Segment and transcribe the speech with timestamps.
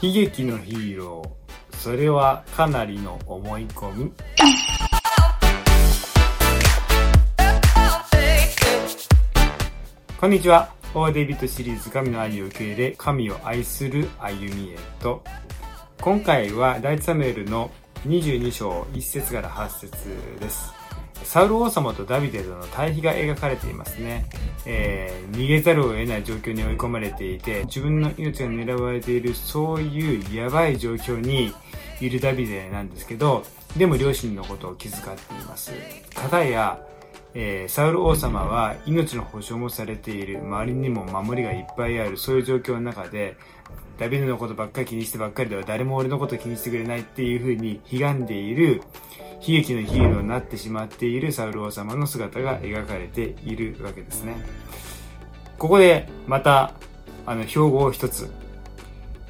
[0.00, 1.76] 悲劇のヒーロー。
[1.76, 4.12] それはかなりの思い込み。
[10.20, 10.72] こんにちは。
[10.94, 15.24] オーデビットシリーズ神の愛を受け入れ神を愛する歩みへと。
[16.00, 17.68] 今回は第一サムエルの
[18.06, 19.96] 22章1節から8節
[20.38, 20.72] です。
[21.24, 24.26] サウル王様とダビデとの対比が描かれていますね、
[24.66, 31.52] えー、逃げざるを得ない状況に追い込まれていて自分の命が狙われているそういうやばい状況に
[32.00, 33.44] いるダビデなんですけど
[33.76, 35.72] でも両親のことを気遣っています。
[36.14, 36.80] 片や
[37.40, 43.36] えー、サウル王様は命の保証もされている周りにも守りがいっぱいあるそういう状況の中で
[43.96, 48.82] ダビデのことばっかり気にしてばっかりでは誰も俺のこと気にしてくれないっていう風に悲願でいる
[49.40, 54.34] 悲劇のヒーローになってしまっているサウル王様の姿が描かれているわけですね。
[55.58, 56.72] ここでまた、
[57.24, 58.32] あの、標語を一つ。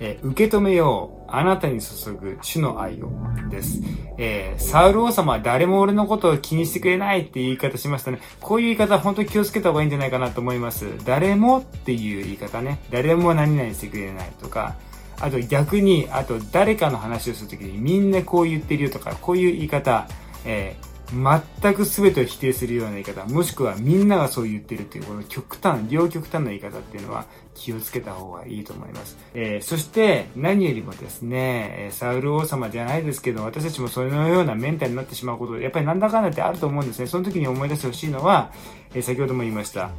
[0.00, 1.23] え受け止めよう。
[1.38, 3.10] あなたに注ぐ主の愛を。
[3.50, 3.80] です。
[4.18, 8.20] えー、サウル王様は誰も俺のことを気にしてくれないって言い方しましたね。
[8.40, 10.86] こういう言い方本当に気をつけた方がいいんじゃないかなと思います。
[11.04, 12.78] 誰もっていう言い方ね。
[12.90, 14.76] 誰も何々してくれないとか、
[15.20, 20.08] あと逆に、あと誰かの話をするときにみんなこう言ってるよとか、こういう言い方、
[20.44, 29.16] えー、全く全てを否定するような言い方、もしくはみんながそう言ってるっていう、この極端、両極端な言い方っていうのは気をつけた方がいいと思います。
[29.34, 37.06] えー、そして何よりもですね、サウル王様じゃないですけど、私たちもそのようなメンタルになってしまうこと、やっぱりなんだかんだってあると思うんですね。
[37.06, 38.52] その時に思い出してほしいのは、
[38.92, 39.90] えー、先ほども言いました。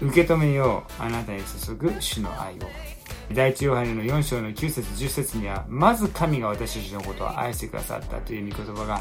[0.00, 2.58] 受け止めよう、あなたに注ぐ主の愛を。
[3.32, 9.00] 第一ヨハネの4章の9節10節には、まず神が私たちのことを愛してくださったという御言葉が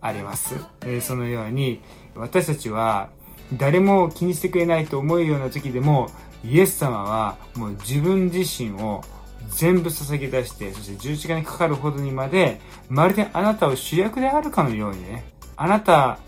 [0.00, 0.54] あります。
[1.00, 1.80] そのように、
[2.14, 3.10] 私たちは
[3.54, 6.10] 誰も気にしてくれないと思うような時でも、
[6.44, 9.02] イエス様はもう自分自身を
[9.50, 15.24] 全部捧げ出して、そして十字架にかかるほどにまで、まるであなたを主役であるかのようにね、
[15.56, 16.18] あなた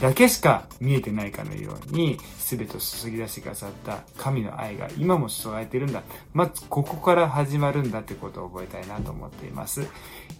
[0.00, 6.02] だけしか見えてないかのように、全てを注ぎ出してくださった神の愛が今も注がれているんだ。
[6.32, 9.86] まずここから始まるんだってことを覚えたいなと思っています。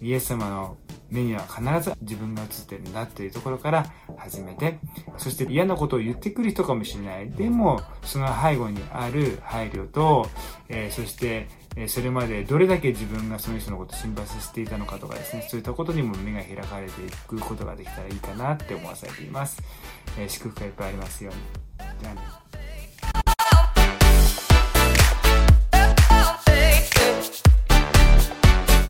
[0.01, 0.77] イエス様の
[1.11, 3.85] 目には必ず自分が映ってるんだっていうところから
[4.17, 4.79] 始めて、
[5.17, 7.29] そして嫌なことを言ってくる人かもしれない。
[7.29, 10.27] でも、その背後にある配慮と、
[10.69, 19.61] えー、そしてえそれまでどれだけ自分がその人のことを心配させていたのかとかですね、そういったことにも目が開かれていくことができたらいいかなって思わされています。
[20.19, 21.41] え祝福がいっぱいありますように。
[22.01, 22.40] じゃあね。